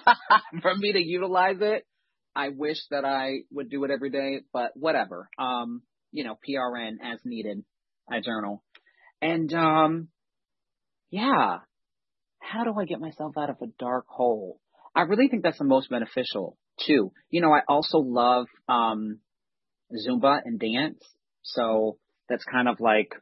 [0.62, 1.86] for me to utilize it.
[2.34, 5.28] I wish that I would do it every day, but whatever.
[5.38, 7.64] Um, you know, PRN as needed.
[8.10, 8.62] I journal.
[9.20, 10.08] And, um,
[11.10, 11.58] yeah.
[12.40, 14.58] How do I get myself out of a dark hole?
[14.94, 17.12] I really think that's the most beneficial too.
[17.30, 19.20] You know, I also love, um,
[19.92, 21.02] Zumba and dance.
[21.42, 21.98] So
[22.28, 23.12] that's kind of like,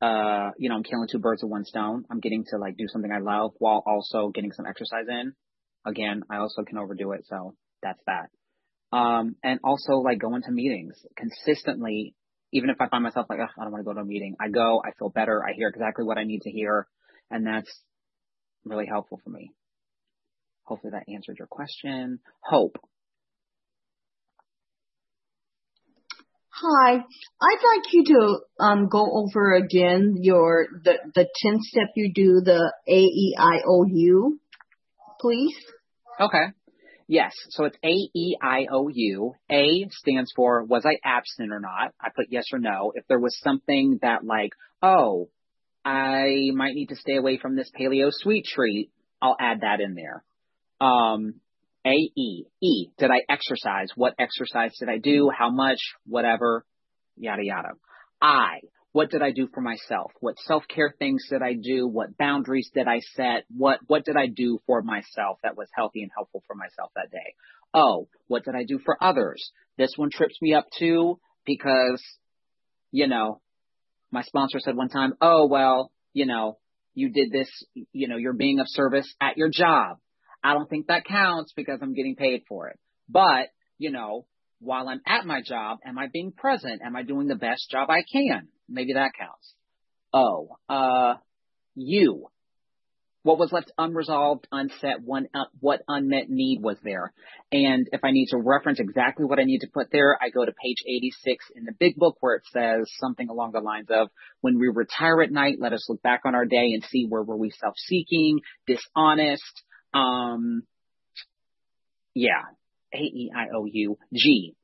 [0.00, 2.04] uh, you know, I'm killing two birds with one stone.
[2.10, 5.32] I'm getting to like do something I love while also getting some exercise in.
[5.86, 7.24] Again, I also can overdo it.
[7.28, 8.30] So that's that.
[8.96, 12.14] Um, and also like going to meetings consistently,
[12.52, 14.48] even if I find myself like, I don't want to go to a meeting, I
[14.48, 15.42] go, I feel better.
[15.44, 16.86] I hear exactly what I need to hear.
[17.30, 17.80] And that's
[18.64, 19.52] really helpful for me.
[20.64, 22.18] Hopefully that answered your question.
[22.40, 22.76] Hope.
[26.50, 26.94] Hi.
[26.94, 32.40] I'd like you to um, go over again your the the 10 step you do,
[32.42, 34.40] the A E I O U,
[35.20, 35.54] please.
[36.18, 36.46] Okay.
[37.08, 37.34] Yes.
[37.50, 39.34] So it's A E I O U.
[39.50, 41.92] A stands for was I absent or not?
[42.00, 42.92] I put yes or no.
[42.94, 45.28] If there was something that like, oh,
[45.86, 48.90] I might need to stay away from this paleo sweet treat,
[49.22, 50.24] I'll add that in there.
[50.80, 51.34] Um,
[51.86, 52.88] A E E.
[52.98, 53.90] Did I exercise?
[53.94, 55.30] What exercise did I do?
[55.30, 55.78] How much?
[56.04, 56.66] Whatever.
[57.16, 57.68] Yada yada.
[58.20, 58.62] I.
[58.90, 60.10] What did I do for myself?
[60.20, 61.86] What self-care things did I do?
[61.86, 63.44] What boundaries did I set?
[63.54, 67.10] What, what did I do for myself that was healthy and helpful for myself that
[67.12, 67.34] day?
[67.74, 69.52] Oh, what did I do for others?
[69.76, 72.02] This one trips me up too because,
[72.90, 73.42] you know,
[74.10, 76.58] my sponsor said one time, oh, well, you know,
[76.94, 77.48] you did this,
[77.92, 79.98] you know, you're being of service at your job.
[80.42, 82.78] I don't think that counts because I'm getting paid for it.
[83.08, 84.26] But, you know,
[84.60, 86.80] while I'm at my job, am I being present?
[86.84, 88.48] Am I doing the best job I can?
[88.68, 89.54] Maybe that counts.
[90.12, 91.14] Oh, uh,
[91.74, 92.26] you.
[93.26, 97.12] What was left unresolved, unset, one, uh, what unmet need was there?
[97.50, 100.44] And if I need to reference exactly what I need to put there, I go
[100.44, 104.10] to page 86 in the big book where it says something along the lines of,
[104.42, 107.24] when we retire at night, let us look back on our day and see where
[107.24, 110.62] were we self-seeking, dishonest, um,
[112.14, 112.44] yeah,
[112.94, 114.54] A-E-I-O-U, G.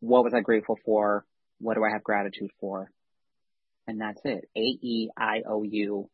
[0.00, 1.26] What was I grateful for?
[1.58, 2.90] What do I have gratitude for?
[3.86, 4.48] And that's it.
[4.56, 6.06] A-E-I-O-U-G.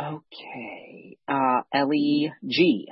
[0.00, 1.18] Okay.
[1.28, 2.88] Uh, Ellie G.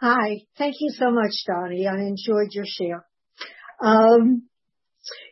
[0.00, 0.42] Hi.
[0.58, 1.86] Thank you so much, Donnie.
[1.86, 3.06] I enjoyed your share.
[3.80, 4.48] Um,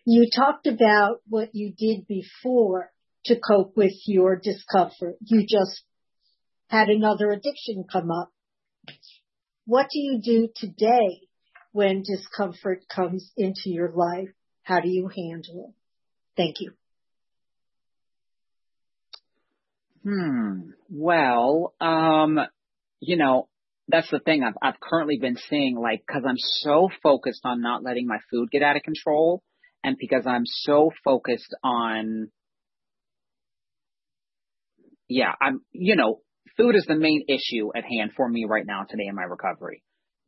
[0.06, 2.90] you talked about what you did before
[3.26, 5.16] to cope with your discomfort.
[5.20, 5.82] You just
[6.68, 8.32] had another addiction come up.
[9.66, 11.28] What do you do today
[11.72, 14.30] when discomfort comes into your life?
[14.62, 15.74] How do you handle it?
[16.36, 16.72] Thank you.
[20.02, 20.70] Hmm.
[20.88, 22.38] Well, um,
[23.00, 23.48] you know,
[23.88, 24.42] that's the thing.
[24.42, 28.50] I've I've currently been seeing like because I'm so focused on not letting my food
[28.50, 29.42] get out of control,
[29.84, 32.30] and because I'm so focused on,
[35.08, 36.20] yeah, I'm you know,
[36.56, 39.82] food is the main issue at hand for me right now today in my recovery.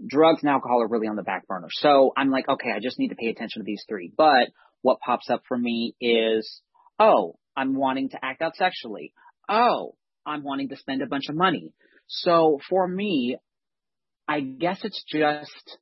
[0.06, 1.68] Drugs and alcohol are really on the back burner.
[1.70, 4.12] So I'm like, okay, I just need to pay attention to these three.
[4.14, 4.48] But
[4.82, 6.60] what pops up for me is,
[6.98, 9.12] oh, I'm wanting to act out sexually
[9.48, 11.72] oh, I'm wanting to spend a bunch of money.
[12.06, 13.36] So for me,
[14.28, 15.78] I guess it's just,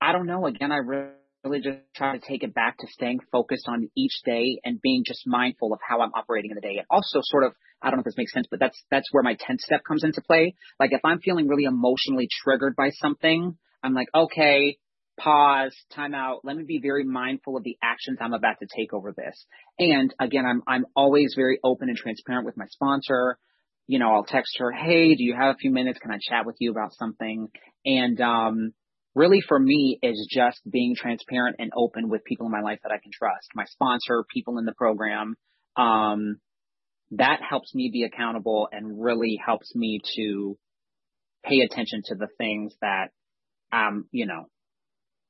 [0.00, 0.46] I don't know.
[0.46, 4.60] Again, I really just try to take it back to staying focused on each day
[4.64, 6.76] and being just mindful of how I'm operating in the day.
[6.78, 9.22] And also sort of, I don't know if this makes sense, but that's, that's where
[9.22, 10.54] my 10th step comes into play.
[10.80, 14.78] Like if I'm feeling really emotionally triggered by something, I'm like, okay,
[15.18, 16.40] pause, time out.
[16.44, 19.46] Let me be very mindful of the actions I'm about to take over this.
[19.78, 23.38] And again, I'm, I'm always very open and transparent with my sponsor.
[23.86, 25.98] You know, I'll text her, Hey, do you have a few minutes?
[26.00, 27.48] Can I chat with you about something?
[27.84, 28.72] And, um,
[29.16, 32.92] really for me is just being transparent and open with people in my life that
[32.92, 33.48] I can trust.
[33.54, 35.36] My sponsor, people in the program.
[35.76, 36.36] Um,
[37.12, 40.58] that helps me be accountable and really helps me to
[41.44, 43.08] pay attention to the things that,
[43.72, 44.48] um, you know,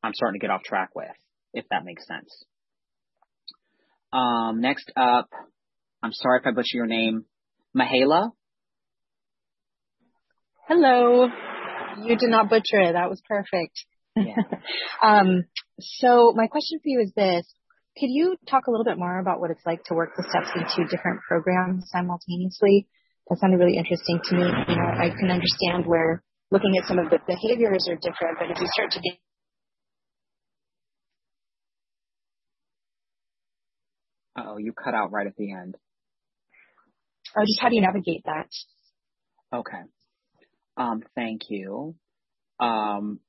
[0.02, 1.09] I'm starting to get off track with,
[1.52, 2.44] if that makes sense.
[4.12, 5.28] Um, next up,
[6.02, 7.24] I'm sorry if I butcher your name,
[7.76, 8.30] Mahala.
[10.68, 11.28] Hello.
[12.02, 12.92] You did not butcher it.
[12.92, 13.74] That was perfect.
[14.16, 14.42] Yeah.
[15.02, 15.44] um,
[15.80, 17.46] so my question for you is this.
[17.98, 20.52] Could you talk a little bit more about what it's like to work the steps
[20.54, 22.88] in two different programs simultaneously?
[23.28, 24.44] That sounded really interesting to me.
[24.44, 28.50] You know, I can understand where looking at some of the behaviors are different, but
[28.50, 29.16] if you start to get
[34.37, 35.77] oh, you cut out right at the end.
[37.37, 38.49] Oh, just how do you navigate that?
[39.53, 39.83] Okay.
[40.77, 41.94] Um, thank you.
[42.61, 43.20] Um,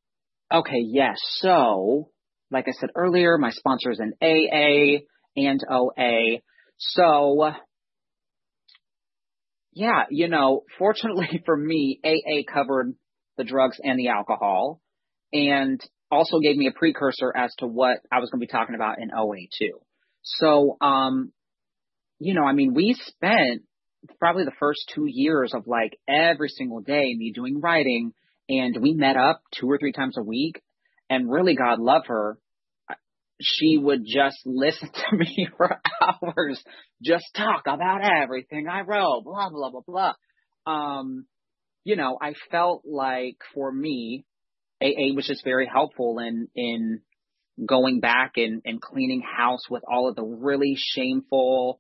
[0.54, 1.18] okay, yes.
[1.40, 2.10] So,
[2.52, 5.04] like I said earlier, my sponsor is an AA
[5.36, 6.40] and OA.
[6.78, 7.52] So,
[9.74, 12.94] yeah, you know, fortunately for me, AA covered
[13.38, 14.82] the drugs and the alcohol
[15.32, 18.76] and also gave me a precursor as to what I was going to be talking
[18.76, 19.80] about in OA too.
[20.40, 21.32] So, um,
[22.20, 23.64] you know, I mean, we spent
[24.20, 28.14] probably the first two years of like every single day me doing writing
[28.50, 30.62] and we met up two or three times a week
[31.10, 32.38] and really God love her.
[33.40, 36.62] She would just listen to me for hours,
[37.04, 40.14] just talk about everything I wrote, blah, blah, blah, blah.
[40.66, 41.26] Um,
[41.84, 44.26] you know, I felt like for me,
[44.82, 47.02] AA was just very helpful in, in
[47.66, 51.80] going back and, and cleaning house with all of the really shameful,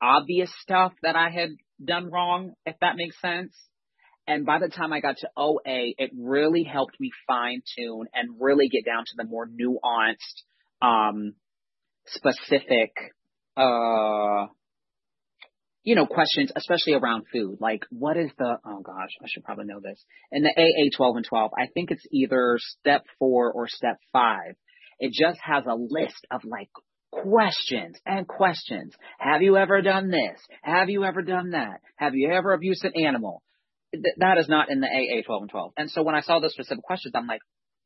[0.00, 1.50] obvious stuff that I had
[1.84, 3.52] done wrong, if that makes sense.
[4.26, 8.36] And by the time I got to OA, it really helped me fine tune and
[8.38, 10.42] really get down to the more nuanced,
[10.82, 11.34] um,
[12.06, 12.92] specific,
[13.56, 14.46] uh,
[15.82, 17.56] you know, questions, especially around food.
[17.60, 20.04] Like, what is the, oh gosh, I should probably know this.
[20.30, 24.56] In the AA 12 and 12, I think it's either step four or step five.
[24.98, 26.68] It just has a list of like
[27.10, 28.94] questions and questions.
[29.18, 30.40] Have you ever done this?
[30.62, 31.80] Have you ever done that?
[31.96, 33.42] Have you ever abused an animal?
[33.92, 35.72] Th- that is not in the AA 12 and 12.
[35.76, 37.40] And so when I saw those specific questions, I'm like,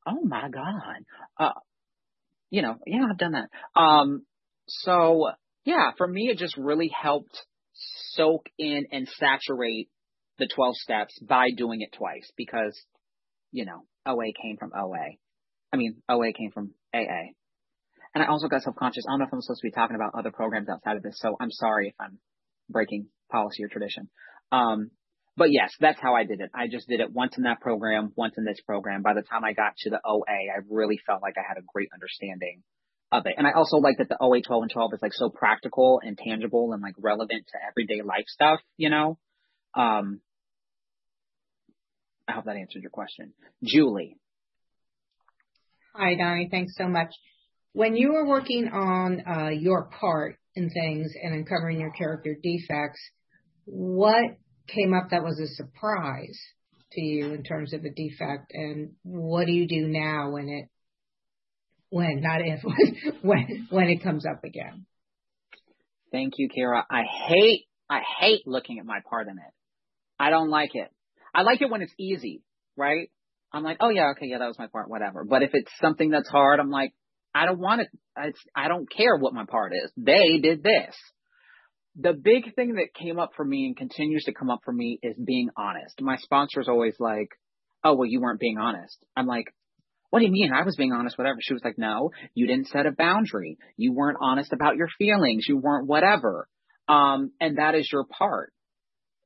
[0.07, 1.05] oh my God.
[1.38, 1.59] Uh,
[2.51, 3.81] you know, yeah, I've done that.
[3.81, 4.25] Um,
[4.68, 5.31] so
[5.64, 7.38] yeah, for me, it just really helped
[8.11, 9.88] soak in and saturate
[10.38, 12.79] the 12 steps by doing it twice because,
[13.53, 15.16] you know, OA came from OA.
[15.72, 17.32] I mean, OA came from AA.
[18.14, 19.04] And I also got self-conscious.
[19.08, 21.16] I don't know if I'm supposed to be talking about other programs outside of this,
[21.18, 22.18] so I'm sorry if I'm
[22.68, 24.11] breaking policy or tradition.
[24.50, 24.90] Um,
[25.37, 26.50] but yes, that's how I did it.
[26.54, 29.00] I just did it once in that program, once in this program.
[29.00, 31.64] By the time I got to the OA, I really felt like I had a
[31.72, 32.62] great understanding
[33.11, 33.35] of it.
[33.38, 36.18] And I also like that the OA 12 and 12 is like so practical and
[36.18, 39.18] tangible and like relevant to everyday life stuff, you know?
[39.74, 40.20] Um,
[42.28, 43.32] I hope that answered your question.
[43.64, 44.16] Julie.
[45.94, 46.48] Hi, Donnie.
[46.50, 47.12] Thanks so much.
[47.74, 53.00] When you were working on uh, your part in things and uncovering your character defects,
[53.66, 56.38] what came up that was a surprise
[56.92, 60.68] to you in terms of a defect, and what do you do now when it,
[61.90, 62.61] when not if,
[63.22, 64.87] when when it comes up again?
[66.11, 66.87] Thank you, Kara.
[66.90, 69.52] I hate I hate looking at my part in it.
[70.18, 70.90] I don't like it.
[71.35, 72.42] I like it when it's easy,
[72.76, 73.11] right?
[73.53, 75.25] I'm like, oh yeah, okay, yeah, that was my part, whatever.
[75.25, 76.93] But if it's something that's hard, I'm like,
[77.35, 77.88] I don't want it.
[78.55, 79.91] I don't care what my part is.
[79.97, 80.95] They did this
[81.99, 84.99] the big thing that came up for me and continues to come up for me
[85.03, 86.01] is being honest.
[86.01, 87.29] My sponsor is always like,
[87.85, 88.97] oh, well, you weren't being honest.
[89.17, 89.47] I'm like,
[90.11, 90.53] what do you mean?
[90.53, 91.38] I was being honest, whatever.
[91.41, 93.59] She was like, no, you didn't set a boundary.
[93.77, 95.47] You weren't honest about your feelings.
[95.49, 96.49] You weren't whatever.
[96.88, 98.53] Um, and that is your part.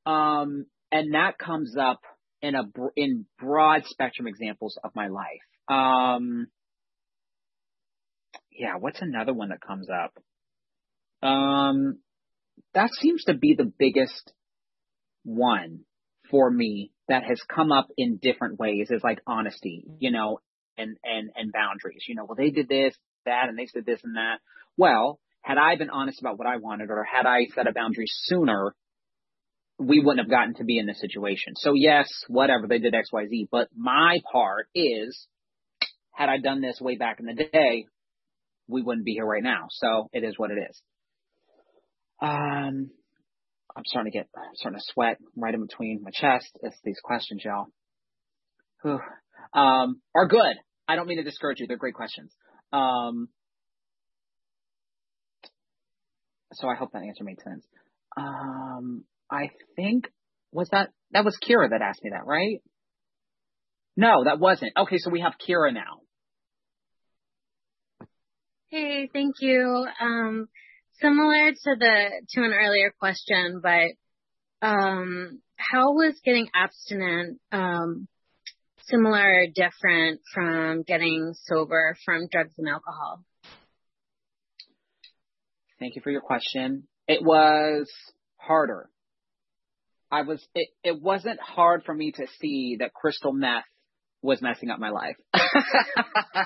[0.05, 1.99] Um, and that comes up
[2.41, 2.63] in a,
[2.95, 5.41] in broad spectrum examples of my life.
[5.67, 6.47] Um,
[8.51, 10.17] yeah, what's another one that comes up?
[11.27, 11.99] Um,
[12.73, 14.33] that seems to be the biggest
[15.23, 15.81] one
[16.29, 20.39] for me that has come up in different ways is like honesty, you know,
[20.77, 22.03] and, and, and boundaries.
[22.07, 22.95] You know, well, they did this,
[23.25, 24.39] that, and they said this and that.
[24.77, 28.07] Well, had I been honest about what I wanted or had I set a boundary
[28.07, 28.75] sooner,
[29.79, 31.53] we wouldn't have gotten to be in this situation.
[31.55, 35.27] So yes, whatever, they did X, Y, Z, but my part is,
[36.11, 37.85] had I done this way back in the day,
[38.67, 39.67] we wouldn't be here right now.
[39.69, 40.81] So it is what it is.
[42.19, 42.89] Um,
[43.75, 46.49] I'm starting to get starting to sweat right in between my chest.
[46.63, 47.67] It's these questions, y'all.
[48.81, 48.99] Whew.
[49.53, 50.55] Um, are good.
[50.87, 51.67] I don't mean to discourage you.
[51.67, 52.33] They're great questions.
[52.73, 53.29] Um,
[56.53, 57.65] so I hope that answer made sense.
[58.17, 60.07] Um, I think
[60.51, 62.61] was that that was Kira that asked me that, right?
[63.95, 64.73] No, that wasn't.
[64.77, 66.01] Okay, so we have Kira now.
[68.69, 69.87] Hey, thank you.
[69.99, 70.47] Um,
[71.01, 78.07] similar to the to an earlier question, but um, how was getting abstinent um,
[78.81, 83.23] similar or different from getting sober from drugs and alcohol?
[85.79, 86.87] Thank you for your question.
[87.07, 87.89] It was
[88.37, 88.89] harder.
[90.11, 93.65] I was it, it wasn't hard for me to see that crystal meth
[94.21, 95.15] was messing up my life.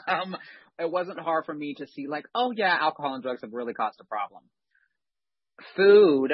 [0.08, 0.36] um,
[0.80, 3.74] it wasn't hard for me to see like, oh yeah, alcohol and drugs have really
[3.74, 4.44] caused a problem.
[5.76, 6.32] Food,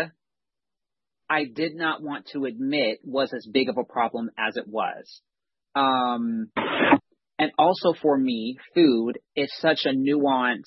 [1.29, 5.21] I did not want to admit was as big of a problem as it was.
[5.75, 6.49] Um,
[7.37, 10.63] and also for me, food is such a nuanced,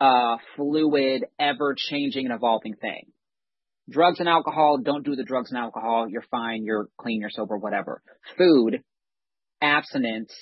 [0.00, 3.12] uh, fluid, ever changing and evolving thing.
[3.88, 6.06] Drugs and alcohol, don't do the drugs and alcohol.
[6.08, 6.64] You're fine.
[6.64, 7.20] You're clean.
[7.20, 8.02] You're sober, whatever.
[8.36, 8.82] Food,
[9.62, 10.32] abstinence,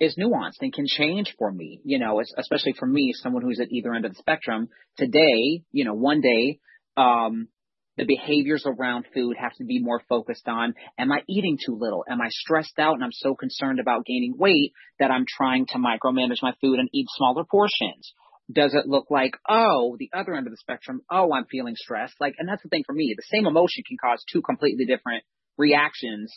[0.00, 3.70] is nuanced and can change for me, you know, especially for me, someone who's at
[3.70, 4.68] either end of the spectrum.
[4.96, 6.58] Today, you know, one day,
[6.96, 7.48] um,
[7.96, 12.04] the behaviors around food have to be more focused on, am I eating too little?
[12.08, 15.78] Am I stressed out and I'm so concerned about gaining weight that I'm trying to
[15.78, 18.12] micromanage my food and eat smaller portions?
[18.52, 22.14] Does it look like, oh, the other end of the spectrum, oh, I'm feeling stressed?
[22.20, 23.14] Like, and that's the thing for me.
[23.16, 25.24] The same emotion can cause two completely different
[25.56, 26.32] reactions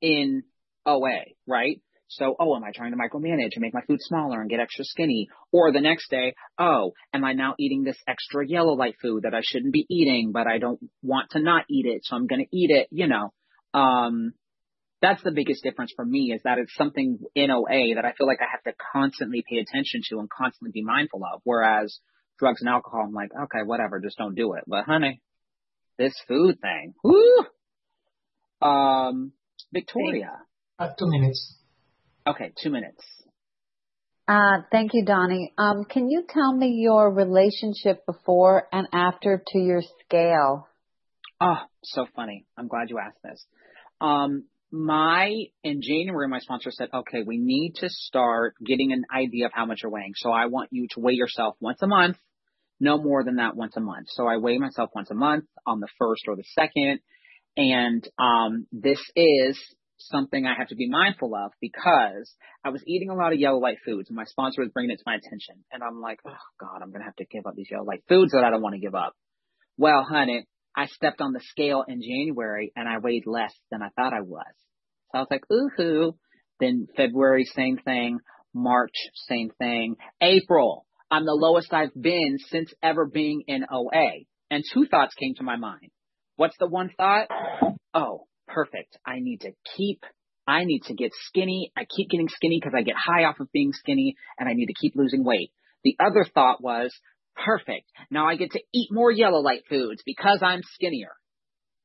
[0.00, 0.42] in
[0.84, 1.80] OA, right?
[2.08, 4.84] So, oh, am I trying to micromanage and make my food smaller and get extra
[4.84, 5.28] skinny?
[5.52, 9.34] Or the next day, oh, am I now eating this extra yellow light food that
[9.34, 12.44] I shouldn't be eating, but I don't want to not eat it, so I'm going
[12.44, 13.32] to eat it, you know?
[13.78, 14.32] Um,
[15.00, 18.26] that's the biggest difference for me is that it's something in OA that I feel
[18.26, 21.40] like I have to constantly pay attention to and constantly be mindful of.
[21.44, 21.98] Whereas
[22.38, 24.64] drugs and alcohol, I'm like, okay, whatever, just don't do it.
[24.66, 25.20] But honey,
[25.98, 26.94] this food thing.
[27.04, 27.44] Woo!
[28.60, 29.32] Um,
[29.72, 30.32] Victoria.
[30.78, 31.56] Uh, two minutes.
[32.26, 33.04] Okay, two minutes.
[34.26, 35.54] Uh, thank you, Donnie.
[35.56, 40.68] Um, can you tell me your relationship before and after to your scale?
[41.40, 42.46] Oh, so funny.
[42.56, 43.44] I'm glad you asked this.
[44.00, 49.46] Um, my in January, my sponsor said, "Okay, we need to start getting an idea
[49.46, 50.12] of how much you're weighing.
[50.16, 52.18] So I want you to weigh yourself once a month,
[52.80, 54.08] no more than that once a month.
[54.10, 57.00] So I weigh myself once a month on the first or the second,
[57.56, 59.58] and um, this is
[59.98, 62.32] something I have to be mindful of because
[62.64, 64.98] I was eating a lot of yellow light foods and my sponsor was bringing it
[64.98, 65.64] to my attention.
[65.72, 68.32] And I'm like, oh God, I'm to have to give up these yellow light foods
[68.32, 69.14] that I don't want to give up.
[69.76, 70.46] Well, honey,
[70.78, 74.20] I stepped on the scale in January and I weighed less than I thought I
[74.20, 74.46] was.
[75.10, 76.16] So I was like, ooh hoo.
[76.60, 78.20] Then February, same thing.
[78.54, 78.94] March,
[79.28, 79.96] same thing.
[80.20, 84.20] April, I'm the lowest I've been since ever being in OA.
[84.52, 85.90] And two thoughts came to my mind.
[86.36, 87.26] What's the one thought?
[87.92, 88.96] Oh, perfect.
[89.04, 90.04] I need to keep,
[90.46, 91.72] I need to get skinny.
[91.76, 94.66] I keep getting skinny because I get high off of being skinny and I need
[94.66, 95.50] to keep losing weight.
[95.82, 96.92] The other thought was,
[97.44, 97.90] perfect.
[98.10, 101.12] Now I get to eat more yellow light foods because I'm skinnier.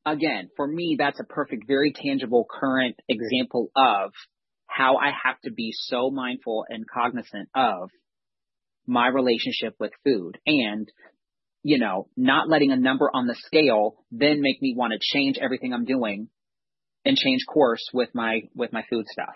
[0.06, 4.12] Again, for me, that's a perfect, very tangible current example of
[4.68, 7.90] how I have to be so mindful and cognizant of
[8.86, 10.90] my relationship with food and
[11.64, 15.38] you know, not letting a number on the scale then make me want to change
[15.42, 16.28] everything I'm doing
[17.06, 19.34] and change course with my with my food stuff.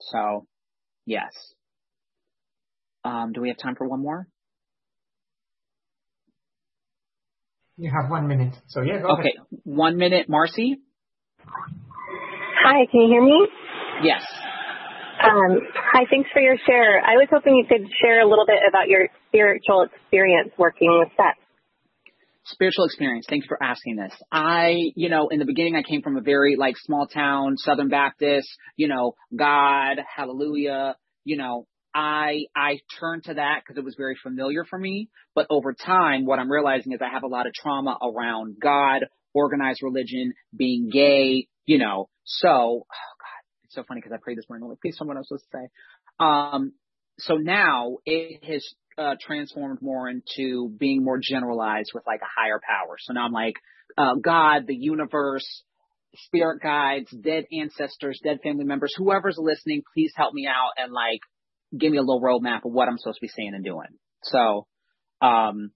[0.00, 0.46] So,
[1.06, 1.30] yes.
[3.04, 4.26] Um, do we have time for one more?
[7.78, 8.54] You have one minute.
[8.66, 9.60] So yeah, go okay, ahead.
[9.62, 10.78] one minute, Marcy.
[12.64, 13.46] Hi, can you hear me?
[14.02, 14.22] Yes.
[15.22, 16.98] Um, hi, thanks for your share.
[17.00, 21.08] I was hoping you could share a little bit about your spiritual experience working with
[21.14, 21.38] steps
[22.50, 23.26] spiritual experience.
[23.28, 24.12] Thanks for asking this.
[24.32, 27.88] I, you know, in the beginning, I came from a very like small town, Southern
[27.88, 31.66] Baptist, you know, God, hallelujah, you know,
[31.98, 35.08] I, I turned to that because it was very familiar for me.
[35.34, 39.06] But over time, what I'm realizing is I have a lot of trauma around God,
[39.34, 44.38] organized religion, being gay, you know, so, oh God, it's so funny because I prayed
[44.38, 44.62] this morning.
[44.62, 45.68] I'm like, please, someone else supposed to say.
[46.20, 46.72] Um,
[47.18, 48.64] so now it has
[48.96, 52.94] uh, transformed more into being more generalized with like a higher power.
[53.00, 53.54] So now I'm like,
[53.96, 55.64] uh, God, the universe,
[56.14, 61.22] spirit guides, dead ancestors, dead family members, whoever's listening, please help me out and like
[61.76, 63.88] give me a little roadmap of what I'm supposed to be saying and doing.
[64.22, 64.66] So,
[65.20, 65.70] um,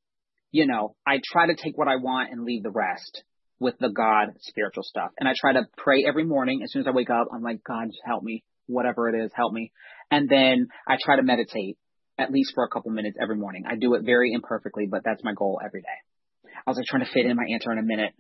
[0.51, 3.23] you know, I try to take what I want and leave the rest
[3.59, 5.11] with the God spiritual stuff.
[5.19, 6.61] And I try to pray every morning.
[6.63, 8.45] As soon as I wake up, I'm like, God, help me.
[8.67, 9.73] Whatever it is, help me.
[10.11, 11.79] And then I try to meditate
[12.19, 13.65] at least for a couple minutes every morning.
[13.67, 16.51] I do it very imperfectly, but that's my goal every day.
[16.67, 18.13] I was like trying to fit in my answer in a minute.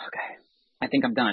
[0.00, 0.44] Okay.
[0.80, 1.26] I think I'm done.